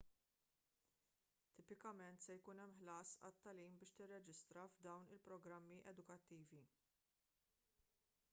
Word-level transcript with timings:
tipikament 1.57 2.23
se 2.25 2.37
jkun 2.37 2.61
hemm 2.63 2.79
ħlas 2.79 3.11
għat-tagħlim 3.29 3.77
biex 3.83 3.95
tirreġistra 4.01 4.67
f'dawn 4.73 5.07
il-programmi 5.19 5.79
edukattivi 5.95 6.65